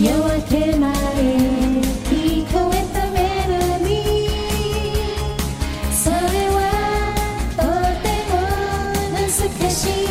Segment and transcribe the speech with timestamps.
[0.00, 1.20] 夜明けまで
[2.10, 3.50] 聞こえたメロ
[3.84, 5.90] ディー。
[5.92, 6.14] それ
[6.50, 6.58] は
[7.56, 7.62] と
[8.02, 8.34] ても
[9.28, 10.01] 懐かしい。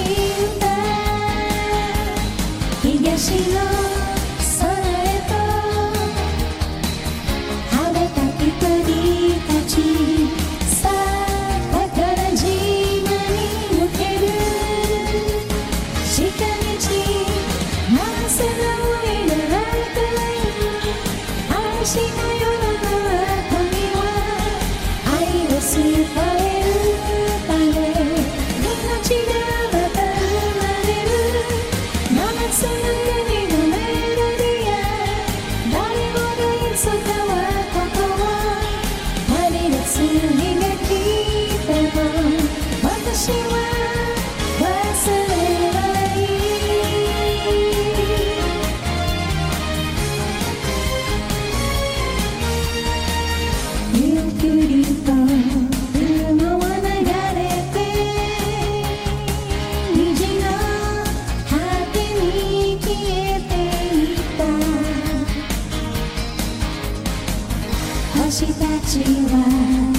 [68.31, 69.35] 私たちは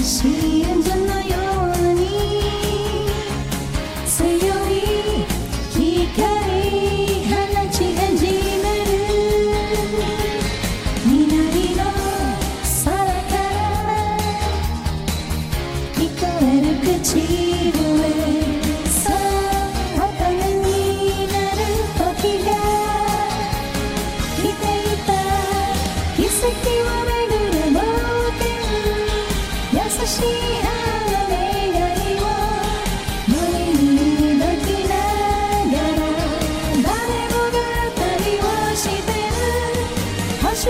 [0.01, 1.37] CM のよ
[1.69, 2.01] うに
[4.07, 4.17] 強
[4.71, 4.81] い
[5.69, 5.77] 光
[7.29, 7.31] 放
[7.69, 8.25] ち始
[8.57, 8.97] める
[11.05, 11.81] 南の
[12.83, 13.37] 空か
[13.85, 14.17] ら
[15.93, 17.42] 聞こえる口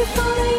[0.05, 0.52] before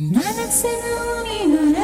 [0.00, 1.83] 流つの海の中